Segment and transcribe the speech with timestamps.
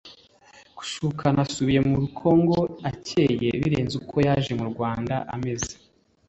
[0.77, 2.57] Kusukana asubiye muri Congo
[2.89, 5.73] acyeye birenze uko yaje mu Rwanda ameze